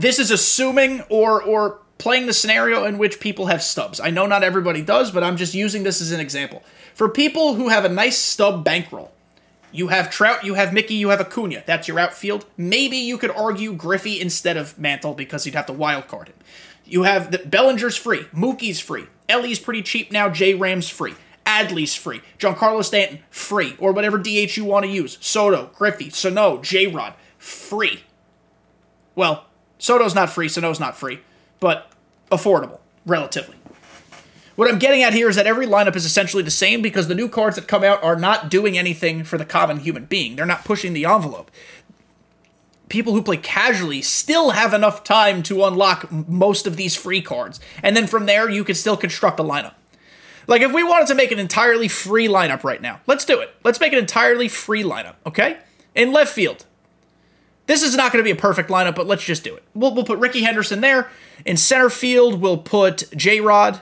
this 0.00 0.18
is 0.18 0.30
assuming 0.30 1.02
or 1.08 1.42
or 1.42 1.80
playing 1.98 2.26
the 2.26 2.32
scenario 2.32 2.84
in 2.84 2.96
which 2.96 3.20
people 3.20 3.46
have 3.46 3.62
stubs. 3.62 4.00
I 4.00 4.08
know 4.10 4.26
not 4.26 4.42
everybody 4.42 4.80
does, 4.80 5.10
but 5.10 5.22
I'm 5.22 5.36
just 5.36 5.54
using 5.54 5.82
this 5.82 6.00
as 6.00 6.12
an 6.12 6.20
example. 6.20 6.62
For 6.94 7.08
people 7.08 7.54
who 7.54 7.68
have 7.68 7.84
a 7.84 7.90
nice 7.90 8.16
stub 8.16 8.64
bankroll, 8.64 9.12
you 9.70 9.88
have 9.88 10.10
Trout, 10.10 10.42
you 10.42 10.54
have 10.54 10.72
Mickey, 10.72 10.94
you 10.94 11.10
have 11.10 11.20
Acuna. 11.20 11.62
That's 11.66 11.86
your 11.86 12.00
outfield. 12.00 12.46
Maybe 12.56 12.96
you 12.96 13.18
could 13.18 13.30
argue 13.30 13.74
Griffey 13.74 14.18
instead 14.20 14.56
of 14.56 14.78
Mantle 14.78 15.14
because 15.14 15.44
you'd 15.44 15.54
have 15.54 15.66
to 15.66 15.72
wild 15.74 16.08
card 16.08 16.28
him. 16.28 16.36
You 16.86 17.02
have 17.02 17.30
the 17.30 17.38
Bellinger's 17.38 17.96
free, 17.96 18.24
Mookie's 18.32 18.80
free, 18.80 19.06
Ellie's 19.28 19.60
pretty 19.60 19.82
cheap 19.82 20.10
now, 20.10 20.28
J 20.28 20.54
Ram's 20.54 20.88
free. 20.88 21.14
Adley's 21.46 21.94
free. 21.94 22.20
Giancarlo 22.38 22.84
Stanton, 22.84 23.20
free. 23.30 23.74
Or 23.78 23.92
whatever 23.92 24.18
DH 24.18 24.56
you 24.56 24.64
want 24.64 24.84
to 24.84 24.90
use. 24.90 25.18
Soto, 25.20 25.70
Griffey, 25.74 26.10
Sano, 26.10 26.58
J 26.58 26.86
Rod, 26.86 27.14
free. 27.38 28.04
Well, 29.14 29.46
Soto's 29.80 30.14
not 30.14 30.30
free, 30.30 30.48
Sano's 30.48 30.78
not 30.78 30.96
free, 30.96 31.20
but 31.58 31.90
affordable, 32.30 32.78
relatively. 33.06 33.56
What 34.54 34.68
I'm 34.68 34.78
getting 34.78 35.02
at 35.02 35.14
here 35.14 35.30
is 35.30 35.36
that 35.36 35.46
every 35.46 35.66
lineup 35.66 35.96
is 35.96 36.04
essentially 36.04 36.42
the 36.42 36.50
same 36.50 36.82
because 36.82 37.08
the 37.08 37.14
new 37.14 37.30
cards 37.30 37.56
that 37.56 37.66
come 37.66 37.82
out 37.82 38.04
are 38.04 38.14
not 38.14 38.50
doing 38.50 38.76
anything 38.76 39.24
for 39.24 39.38
the 39.38 39.46
common 39.46 39.78
human 39.78 40.04
being. 40.04 40.36
They're 40.36 40.44
not 40.44 40.66
pushing 40.66 40.92
the 40.92 41.06
envelope. 41.06 41.50
People 42.90 43.14
who 43.14 43.22
play 43.22 43.38
casually 43.38 44.02
still 44.02 44.50
have 44.50 44.74
enough 44.74 45.02
time 45.02 45.42
to 45.44 45.64
unlock 45.64 46.12
most 46.12 46.66
of 46.66 46.76
these 46.76 46.94
free 46.94 47.22
cards. 47.22 47.58
And 47.82 47.96
then 47.96 48.06
from 48.06 48.26
there, 48.26 48.50
you 48.50 48.62
can 48.64 48.74
still 48.74 48.98
construct 48.98 49.40
a 49.40 49.44
lineup. 49.44 49.74
Like, 50.46 50.60
if 50.60 50.72
we 50.72 50.84
wanted 50.84 51.08
to 51.08 51.14
make 51.14 51.32
an 51.32 51.38
entirely 51.38 51.88
free 51.88 52.28
lineup 52.28 52.62
right 52.62 52.82
now, 52.82 53.00
let's 53.06 53.24
do 53.24 53.40
it. 53.40 53.54
Let's 53.64 53.80
make 53.80 53.94
an 53.94 53.98
entirely 53.98 54.48
free 54.48 54.82
lineup, 54.82 55.14
okay? 55.24 55.58
In 55.94 56.12
left 56.12 56.34
field, 56.34 56.66
this 57.70 57.82
is 57.82 57.96
not 57.96 58.12
going 58.12 58.22
to 58.22 58.26
be 58.26 58.36
a 58.36 58.40
perfect 58.40 58.68
lineup, 58.68 58.96
but 58.96 59.06
let's 59.06 59.22
just 59.22 59.44
do 59.44 59.54
it. 59.54 59.62
We'll, 59.74 59.94
we'll 59.94 60.04
put 60.04 60.18
Rickey 60.18 60.42
Henderson 60.42 60.80
there. 60.80 61.08
In 61.44 61.56
center 61.56 61.88
field, 61.88 62.40
we'll 62.40 62.58
put 62.58 63.04
J 63.16 63.40
Rod. 63.40 63.80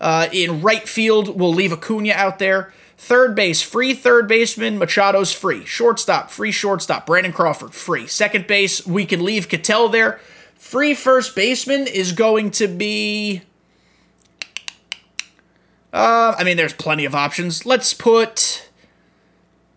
Uh, 0.00 0.28
in 0.32 0.62
right 0.62 0.86
field, 0.88 1.38
we'll 1.38 1.52
leave 1.52 1.72
Acuna 1.72 2.12
out 2.12 2.38
there. 2.38 2.72
Third 2.98 3.34
base, 3.34 3.60
free 3.60 3.94
third 3.94 4.26
baseman. 4.26 4.78
Machado's 4.78 5.32
free. 5.32 5.66
Shortstop, 5.66 6.30
free 6.30 6.50
shortstop. 6.50 7.04
Brandon 7.06 7.32
Crawford, 7.32 7.74
free. 7.74 8.06
Second 8.06 8.46
base, 8.46 8.86
we 8.86 9.04
can 9.04 9.22
leave 9.22 9.48
Ketel 9.48 9.90
there. 9.90 10.18
Free 10.54 10.94
first 10.94 11.36
baseman 11.36 11.86
is 11.86 12.12
going 12.12 12.50
to 12.52 12.66
be. 12.66 13.42
Uh, 15.92 16.34
I 16.38 16.44
mean, 16.44 16.56
there's 16.56 16.72
plenty 16.72 17.04
of 17.04 17.14
options. 17.14 17.66
Let's 17.66 17.92
put. 17.92 18.70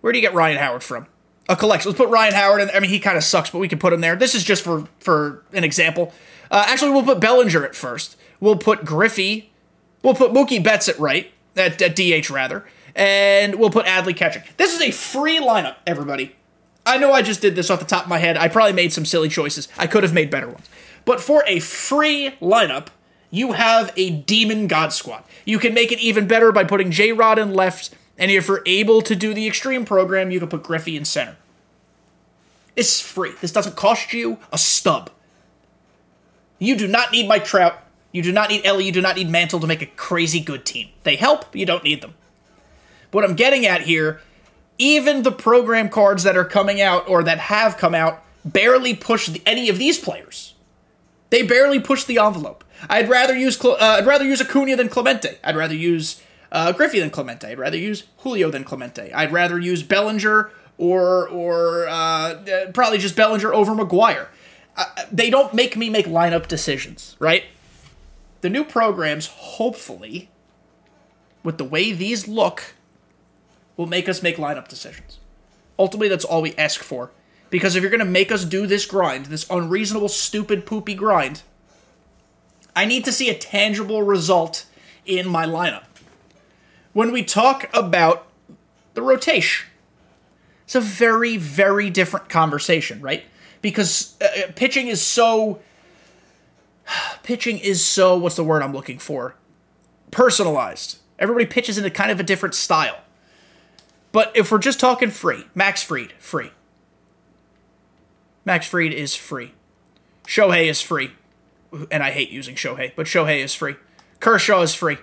Where 0.01 0.13
do 0.13 0.20
you 0.20 0.22
get 0.25 0.34
Ryan 0.34 0.58
Howard 0.58 0.84
from? 0.84 1.08
A 1.50 1.56
collection. 1.56 1.89
Let's 1.89 1.98
put 1.98 2.10
Ryan 2.10 2.34
Howard 2.36 2.62
in. 2.62 2.70
I 2.74 2.79
mean, 2.79 2.91
he 2.91 3.00
kind 3.00 3.18
of 3.18 3.24
sucks, 3.24 3.50
but 3.50 3.58
we 3.58 3.68
can 3.68 3.79
put 3.79 3.91
him 3.91 4.00
there. 4.00 4.15
This 4.15 4.36
is 4.36 4.44
just 4.44 4.63
for 4.63 4.88
for 5.00 5.44
an 5.51 5.65
example. 5.65 6.13
Uh, 6.50 6.63
actually, 6.68 6.91
we'll 6.91 7.03
put 7.03 7.20
Bellinger 7.20 7.65
at 7.65 7.75
first. 7.75 8.15
We'll 8.39 8.56
put 8.56 8.86
Griffey. 8.86 9.51
We'll 10.03 10.13
put 10.13 10.32
Mookie 10.32 10.63
Betts 10.63 10.88
at 10.88 10.98
right, 10.98 11.29
at, 11.58 11.82
at 11.82 11.96
DH 11.96 12.29
rather, 12.29 12.65
and 12.96 13.56
we'll 13.56 13.70
put 13.70 13.86
Adley 13.86 14.15
catching. 14.15 14.44
This 14.56 14.74
is 14.74 14.82
a 14.82 14.91
free 14.91 15.39
lineup, 15.39 15.75
everybody. 15.86 16.36
I 16.86 16.98
know 16.98 17.12
I 17.12 17.22
just 17.22 17.41
did 17.41 17.56
this 17.56 17.70
off 17.70 17.79
the 17.79 17.86
top 17.86 18.03
of 18.03 18.10
my 18.10 18.20
head. 18.20 18.38
I 18.38 18.48
probably 18.48 18.74
made 18.74 18.94
some 18.94 19.03
silly 19.03 19.27
choices. 19.27 19.68
I 19.77 19.88
could 19.88 20.03
have 20.03 20.13
made 20.13 20.32
better 20.32 20.48
ones. 20.48 20.70
But 21.03 21.20
for 21.20 21.44
a 21.46 21.60
free 21.60 22.36
lineup, 22.41 22.88
you 23.29 23.51
have 23.51 23.91
a 23.98 24.10
Demon 24.10 24.68
God 24.68 24.94
Squad. 24.94 25.24
You 25.44 25.60
can 25.60 25.74
make 25.74 25.91
it 25.91 26.00
even 26.00 26.27
better 26.27 26.51
by 26.51 26.63
putting 26.63 26.91
J 26.91 27.12
Rod 27.12 27.38
in 27.38 27.53
left 27.53 27.94
and 28.20 28.30
if 28.30 28.48
you're 28.48 28.62
able 28.66 29.02
to 29.02 29.16
do 29.16 29.34
the 29.34 29.48
extreme 29.48 29.86
program, 29.86 30.30
you 30.30 30.40
can 30.40 30.50
put 30.50 30.62
Griffey 30.62 30.98
in 30.98 31.06
center. 31.06 31.38
It's 32.76 33.02
free. 33.02 33.32
This 33.42 33.52
doesn't 33.52 33.76
cost 33.76 34.14
you 34.14 34.38
a 34.52 34.58
stub. 34.58 35.10
You 36.60 36.76
do 36.76 36.88
not 36.88 37.12
need 37.12 37.28
Mike 37.28 37.46
Trout. 37.46 37.82
You 38.12 38.22
do 38.22 38.32
not 38.32 38.50
need 38.50 38.66
Ellie. 38.66 38.86
You 38.86 38.92
do 38.92 39.02
not 39.02 39.16
need 39.16 39.30
Mantle 39.30 39.60
to 39.60 39.68
make 39.68 39.82
a 39.82 39.86
crazy 39.86 40.40
good 40.40 40.66
team. 40.66 40.90
They 41.04 41.16
help, 41.16 41.52
but 41.52 41.56
you 41.56 41.66
don't 41.66 41.84
need 41.84 42.02
them. 42.02 42.16
What 43.12 43.24
I'm 43.24 43.36
getting 43.36 43.66
at 43.66 43.82
here, 43.82 44.22
even 44.78 45.24
the 45.24 45.32
program 45.32 45.90
cards 45.90 46.24
that 46.24 46.38
are 46.38 46.46
coming 46.46 46.82
out 46.82 47.08
or 47.08 47.24
that 47.24 47.40
have 47.40 47.78
come 47.78 47.96
out 47.96 48.24
barely 48.44 48.94
push 48.94 49.30
any 49.46 49.70
of 49.70 49.78
these 49.78 50.00
players. 50.00 50.54
They 51.30 51.44
barely 51.44 51.80
push 51.80 52.04
the 52.04 52.18
envelope. 52.18 52.64
I'd 52.90 53.10
rather 53.10 53.36
use 53.36 53.64
uh, 53.64 53.76
I'd 53.80 54.06
rather 54.06 54.26
use 54.26 54.42
Acuna 54.42 54.76
than 54.76 54.90
Clemente. 54.90 55.38
I'd 55.44 55.56
rather 55.58 55.76
use 55.76 56.22
uh, 56.51 56.72
Griffey 56.72 57.00
than 57.00 57.10
Clemente. 57.10 57.48
I'd 57.48 57.60
rather 57.60 57.77
use 57.77 58.03
Julio 58.18 58.50
than 58.50 58.63
Clemente. 58.63 59.12
I'd 59.13 59.32
rather 59.32 59.60
use 59.60 59.84
Bellinger 59.84 60.51
or 60.77 61.27
or 61.27 61.88
uh, 61.88 61.94
uh 61.94 62.72
probably 62.74 62.98
just 62.98 63.15
Bellinger 63.15 63.53
over 63.53 63.74
McGwire. 63.74 64.27
Uh, 64.75 64.86
they 65.12 65.29
don't 65.29 65.53
make 65.53 65.75
me 65.75 65.89
make 65.89 66.06
lineup 66.06 66.48
decisions, 66.48 67.15
right? 67.20 67.44
The 68.41 68.50
new 68.50 68.63
programs, 68.63 69.27
hopefully, 69.27 70.29
with 71.44 71.58
the 71.58 71.65
way 71.65 71.91
these 71.91 72.27
look, 72.27 72.75
will 73.75 73.88
make 73.88 74.08
us 74.08 74.24
make 74.24 74.38
lineup 74.38 74.68
decisions. 74.68 75.20
Ultimately, 75.77 76.08
that's 76.08 76.25
all 76.25 76.41
we 76.41 76.56
ask 76.56 76.82
for. 76.82 77.12
Because 77.50 77.75
if 77.75 77.82
you're 77.82 77.89
going 77.89 78.00
to 78.00 78.06
make 78.06 78.32
us 78.32 78.46
do 78.46 78.68
this 78.68 78.86
grind, 78.86 79.27
this 79.27 79.50
unreasonable, 79.50 80.10
stupid, 80.10 80.65
poopy 80.65 80.94
grind, 80.94 81.41
I 82.75 82.86
need 82.86 83.06
to 83.06 83.12
see 83.12 83.29
a 83.29 83.34
tangible 83.34 84.03
result 84.03 84.65
in 85.06 85.27
my 85.27 85.46
lineup 85.46 85.88
when 86.93 87.12
we 87.12 87.24
talk 87.24 87.69
about 87.74 88.27
the 88.93 89.01
rotation. 89.01 89.67
It's 90.65 90.75
a 90.75 90.81
very, 90.81 91.38
very 91.38 91.89
different 91.89 92.29
conversation, 92.29 93.01
right? 93.01 93.24
Because 93.62 94.15
uh, 94.22 94.25
uh 94.25 94.51
pitching 94.55 94.88
is 94.88 95.01
so. 95.01 95.60
pitching 97.24 97.58
is 97.58 97.84
so 97.84 98.17
what's 98.17 98.36
the 98.36 98.43
word 98.43 98.62
I'm 98.62 98.74
looking 98.74 99.00
for? 99.00 99.36
Personalized. 100.12 101.00
Everybody 101.17 101.46
pitches 101.46 101.77
into 101.77 101.89
kind 101.89 102.12
of 102.12 102.19
a 102.19 102.24
different 102.24 102.55
style. 102.55 103.00
But 104.12 104.36
if 104.36 104.51
we're 104.51 104.60
just 104.60 104.79
talking 104.79 105.10
free, 105.10 105.46
Max 105.53 105.84
Fried, 105.84 106.13
free. 106.19 106.51
Max 108.46 108.67
Fried 108.67 108.93
is 108.93 109.15
free. 109.15 109.53
Shohei 110.25 110.67
is 110.67 110.81
free. 110.81 111.12
And 111.91 112.01
I 112.01 112.12
hate 112.12 112.29
using 112.29 112.55
Shohei, 112.55 112.93
but 112.96 113.05
Shohei 113.05 113.43
is 113.43 113.53
free. 113.53 113.75
Kershaw 114.19 114.62
is 114.62 114.74
free. 114.74 114.98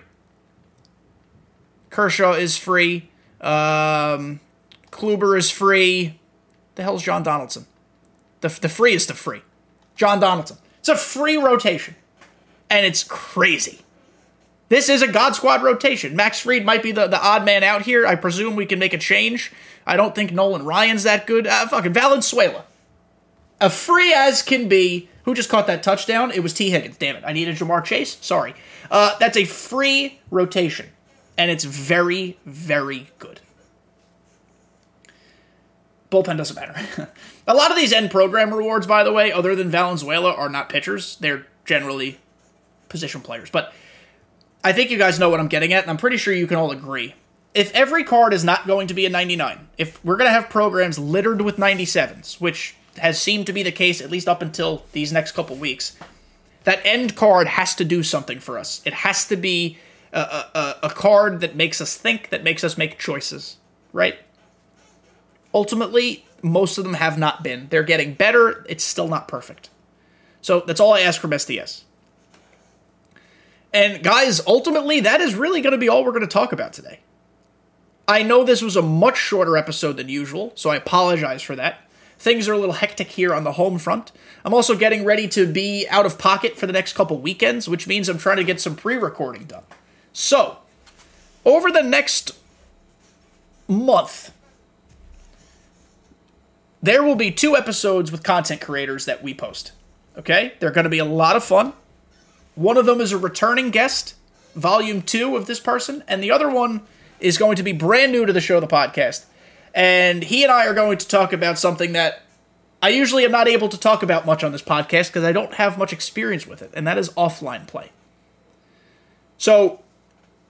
Kershaw 1.89 2.33
is 2.33 2.57
free. 2.57 3.09
Um, 3.41 4.39
Kluber 4.91 5.37
is 5.37 5.49
free. 5.49 6.19
The 6.75 6.83
hell's 6.83 7.03
John 7.03 7.23
Donaldson? 7.23 7.65
The, 8.41 8.49
the 8.49 8.69
freest 8.69 9.09
of 9.09 9.17
free. 9.17 9.41
John 9.95 10.19
Donaldson. 10.19 10.57
It's 10.79 10.89
a 10.89 10.95
free 10.95 11.37
rotation. 11.37 11.95
And 12.69 12.85
it's 12.85 13.03
crazy. 13.03 13.79
This 14.69 14.89
is 14.89 15.01
a 15.01 15.07
God 15.07 15.35
Squad 15.35 15.63
rotation. 15.63 16.15
Max 16.15 16.41
Fried 16.41 16.65
might 16.65 16.83
be 16.83 16.91
the, 16.91 17.07
the 17.07 17.21
odd 17.21 17.45
man 17.45 17.63
out 17.63 17.83
here. 17.83 18.05
I 18.05 18.15
presume 18.15 18.55
we 18.55 18.65
can 18.65 18.79
make 18.79 18.93
a 18.93 18.97
change. 18.97 19.51
I 19.85 19.95
don't 19.95 20.13
think 20.13 20.33
Nolan 20.33 20.65
Ryan's 20.65 21.03
that 21.03 21.25
good. 21.25 21.47
Uh, 21.47 21.67
fucking 21.67 21.93
Valenzuela. 21.93 22.65
A 23.61 23.69
free 23.69 24.13
as 24.13 24.41
can 24.41 24.67
be. 24.67 25.09
Who 25.23 25.33
just 25.33 25.49
caught 25.49 25.67
that 25.67 25.83
touchdown? 25.83 26.31
It 26.31 26.41
was 26.41 26.53
Tee 26.53 26.69
Higgins. 26.69 26.97
Damn 26.97 27.15
it. 27.15 27.23
I 27.25 27.33
needed 27.33 27.55
Ja'Marr 27.55 27.83
Chase. 27.83 28.17
Sorry. 28.21 28.53
Uh, 28.91 29.17
that's 29.19 29.37
a 29.37 29.45
free 29.45 30.19
rotation. 30.29 30.87
And 31.37 31.51
it's 31.51 31.63
very, 31.63 32.37
very 32.45 33.07
good. 33.19 33.41
Bullpen 36.09 36.37
doesn't 36.37 36.55
matter. 36.55 37.09
a 37.47 37.53
lot 37.53 37.71
of 37.71 37.77
these 37.77 37.91
end 37.91 38.11
program 38.11 38.53
rewards, 38.53 38.87
by 38.87 39.03
the 39.03 39.11
way, 39.11 39.31
other 39.31 39.55
than 39.55 39.69
Valenzuela, 39.69 40.33
are 40.33 40.49
not 40.49 40.69
pitchers. 40.69 41.17
They're 41.17 41.45
generally 41.65 42.17
position 42.89 43.21
players. 43.21 43.49
But 43.49 43.73
I 44.63 44.73
think 44.73 44.89
you 44.89 44.97
guys 44.97 45.19
know 45.19 45.29
what 45.29 45.39
I'm 45.39 45.49
getting 45.49 45.73
at, 45.73 45.83
and 45.83 45.91
I'm 45.91 45.97
pretty 45.97 46.17
sure 46.17 46.33
you 46.33 46.47
can 46.47 46.57
all 46.57 46.71
agree. 46.71 47.13
If 47.53 47.73
every 47.73 48.03
card 48.03 48.33
is 48.33 48.43
not 48.43 48.67
going 48.67 48.87
to 48.87 48.93
be 48.93 49.05
a 49.05 49.09
99, 49.09 49.67
if 49.77 50.03
we're 50.03 50.17
going 50.17 50.27
to 50.27 50.33
have 50.33 50.49
programs 50.49 50.97
littered 50.97 51.41
with 51.41 51.57
97s, 51.57 52.39
which 52.39 52.75
has 52.97 53.21
seemed 53.21 53.45
to 53.47 53.53
be 53.53 53.63
the 53.63 53.71
case 53.71 54.01
at 54.01 54.09
least 54.09 54.27
up 54.27 54.41
until 54.41 54.85
these 54.91 55.11
next 55.11 55.33
couple 55.33 55.55
weeks, 55.55 55.97
that 56.63 56.81
end 56.83 57.15
card 57.15 57.47
has 57.47 57.75
to 57.75 57.85
do 57.85 58.03
something 58.03 58.39
for 58.39 58.57
us. 58.57 58.81
It 58.85 58.93
has 58.93 59.25
to 59.27 59.35
be 59.35 59.77
a, 60.19 60.57
a, 60.57 60.75
a 60.83 60.89
card 60.89 61.41
that 61.41 61.55
makes 61.55 61.81
us 61.81 61.95
think, 61.97 62.29
that 62.29 62.43
makes 62.43 62.63
us 62.63 62.77
make 62.77 62.97
choices, 62.97 63.57
right? 63.93 64.17
Ultimately, 65.53 66.25
most 66.41 66.77
of 66.77 66.83
them 66.83 66.95
have 66.95 67.17
not 67.17 67.43
been. 67.43 67.67
They're 67.69 67.83
getting 67.83 68.13
better. 68.13 68.65
It's 68.69 68.83
still 68.83 69.07
not 69.07 69.27
perfect. 69.27 69.69
So 70.41 70.61
that's 70.61 70.79
all 70.79 70.93
I 70.93 71.01
ask 71.01 71.19
from 71.19 71.31
SDS. 71.31 71.83
And 73.73 74.03
guys, 74.03 74.41
ultimately, 74.47 75.01
that 75.01 75.21
is 75.21 75.35
really 75.35 75.61
going 75.61 75.73
to 75.73 75.77
be 75.77 75.89
all 75.89 76.03
we're 76.03 76.11
going 76.11 76.21
to 76.21 76.27
talk 76.27 76.51
about 76.51 76.73
today. 76.73 76.99
I 78.07 78.23
know 78.23 78.43
this 78.43 78.61
was 78.61 78.77
a 78.77 78.81
much 78.81 79.17
shorter 79.17 79.57
episode 79.57 79.97
than 79.97 80.07
usual, 80.07 80.53
so 80.55 80.69
I 80.69 80.77
apologize 80.77 81.41
for 81.41 81.55
that. 81.57 81.81
Things 82.17 82.47
are 82.47 82.53
a 82.53 82.57
little 82.57 82.75
hectic 82.75 83.09
here 83.09 83.33
on 83.33 83.43
the 83.43 83.51
home 83.53 83.77
front. 83.77 84.11
I'm 84.45 84.53
also 84.53 84.75
getting 84.75 85.03
ready 85.03 85.27
to 85.29 85.45
be 85.51 85.85
out 85.89 86.05
of 86.05 86.17
pocket 86.17 86.57
for 86.57 86.65
the 86.65 86.73
next 86.73 86.93
couple 86.93 87.17
weekends, 87.19 87.67
which 87.67 87.85
means 87.87 88.09
I'm 88.09 88.17
trying 88.17 88.37
to 88.37 88.43
get 88.43 88.61
some 88.61 88.75
pre 88.75 88.95
recording 88.95 89.43
done. 89.43 89.63
So, 90.19 90.57
over 91.45 91.69
the 91.69 91.83
next 91.83 92.31
month, 93.67 94.33
there 96.81 97.03
will 97.03 97.15
be 97.15 97.29
two 97.29 97.55
episodes 97.55 98.11
with 98.11 98.23
content 98.23 98.59
creators 98.59 99.05
that 99.05 99.21
we 99.21 99.35
post. 99.35 99.73
Okay? 100.17 100.53
They're 100.59 100.71
going 100.71 100.85
to 100.85 100.89
be 100.89 100.97
a 100.97 101.05
lot 101.05 101.35
of 101.35 101.43
fun. 101.43 101.73
One 102.55 102.77
of 102.77 102.87
them 102.87 102.99
is 102.99 103.11
a 103.11 103.17
returning 103.19 103.69
guest, 103.69 104.15
volume 104.55 105.03
two 105.03 105.35
of 105.35 105.45
this 105.45 105.59
person, 105.59 106.03
and 106.07 106.23
the 106.23 106.31
other 106.31 106.49
one 106.49 106.81
is 107.19 107.37
going 107.37 107.55
to 107.57 107.63
be 107.63 107.71
brand 107.71 108.11
new 108.11 108.25
to 108.25 108.33
the 108.33 108.41
show, 108.41 108.59
the 108.59 108.65
podcast. 108.65 109.25
And 109.75 110.23
he 110.23 110.41
and 110.41 110.51
I 110.51 110.65
are 110.65 110.73
going 110.73 110.97
to 110.97 111.07
talk 111.07 111.31
about 111.31 111.59
something 111.59 111.93
that 111.93 112.23
I 112.81 112.89
usually 112.89 113.23
am 113.23 113.31
not 113.31 113.47
able 113.47 113.69
to 113.69 113.79
talk 113.79 114.01
about 114.01 114.25
much 114.25 114.43
on 114.43 114.51
this 114.51 114.63
podcast 114.63 115.09
because 115.09 115.23
I 115.23 115.31
don't 115.31 115.53
have 115.53 115.77
much 115.77 115.93
experience 115.93 116.47
with 116.47 116.63
it, 116.63 116.71
and 116.73 116.87
that 116.87 116.97
is 116.97 117.09
offline 117.09 117.67
play. 117.67 117.91
So 119.37 119.81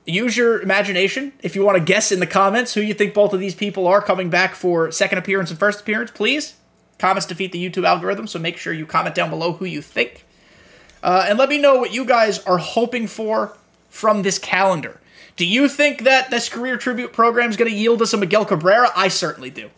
use 0.07 0.37
your 0.37 0.61
imagination. 0.61 1.33
If 1.43 1.55
you 1.55 1.63
want 1.63 1.77
to 1.77 1.83
guess 1.83 2.11
in 2.11 2.19
the 2.19 2.27
comments 2.27 2.73
who 2.73 2.81
you 2.81 2.93
think 2.93 3.13
both 3.13 3.33
of 3.33 3.39
these 3.39 3.53
people 3.53 3.87
are 3.87 4.01
coming 4.01 4.29
back 4.29 4.55
for 4.55 4.91
second 4.91 5.17
appearance 5.17 5.49
and 5.49 5.59
first 5.59 5.81
appearance, 5.81 6.11
please. 6.11 6.55
Comments 6.97 7.25
defeat 7.25 7.51
the 7.51 7.69
YouTube 7.69 7.85
algorithm, 7.85 8.25
so 8.25 8.39
make 8.39 8.57
sure 8.57 8.73
you 8.73 8.85
comment 8.85 9.13
down 9.13 9.29
below 9.29 9.53
who 9.53 9.65
you 9.65 9.81
think. 9.81 10.25
Uh, 11.03 11.25
and 11.27 11.37
let 11.37 11.49
me 11.49 11.59
know 11.59 11.75
what 11.75 11.93
you 11.93 12.05
guys 12.05 12.39
are 12.45 12.57
hoping 12.57 13.05
for 13.05 13.55
from 13.89 14.23
this 14.23 14.39
calendar. 14.39 14.99
Do 15.35 15.45
you 15.45 15.69
think 15.69 16.03
that 16.03 16.31
this 16.31 16.49
career 16.49 16.77
tribute 16.77 17.13
program 17.13 17.49
is 17.49 17.57
going 17.57 17.69
to 17.69 17.77
yield 17.77 18.01
us 18.01 18.13
a 18.13 18.17
Miguel 18.17 18.45
Cabrera? 18.45 18.89
I 18.95 19.09
certainly 19.09 19.51
do. 19.51 19.69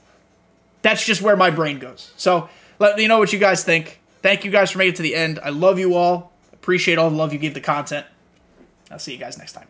That's 0.81 1.05
just 1.05 1.21
where 1.21 1.35
my 1.35 1.49
brain 1.49 1.79
goes. 1.79 2.13
So 2.15 2.49
let 2.77 2.95
me 2.95 3.07
know 3.07 3.19
what 3.19 3.33
you 3.33 3.39
guys 3.39 3.65
think. 3.65 3.99
Thank 4.21 4.45
you 4.45 4.51
guys 4.51 4.71
for 4.71 4.77
making 4.77 4.93
it 4.93 4.97
to 4.97 5.03
the 5.03 5.15
end. 5.15 5.39
I 5.43 5.49
love 5.49 5.77
you 5.77 5.95
all. 5.95 6.31
Appreciate 6.53 6.97
all 6.97 7.09
the 7.09 7.17
love 7.17 7.33
you 7.33 7.39
give 7.39 7.53
the 7.53 7.61
content. 7.61 8.05
I'll 8.89 8.99
see 8.99 9.11
you 9.11 9.19
guys 9.19 9.37
next 9.37 9.53
time. 9.53 9.67